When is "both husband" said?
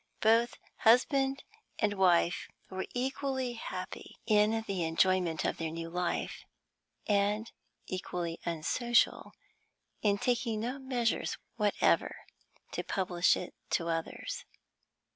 0.21-1.43